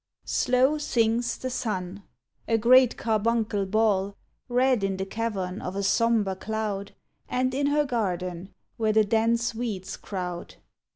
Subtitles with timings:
[0.25, 2.01] Slow sinks the sun,
[2.47, 4.15] a great carbuncle ball
[4.49, 6.95] Red in the cavern of a sombre cloud,
[7.29, 10.55] And in her garden, where the dense weeds crowd.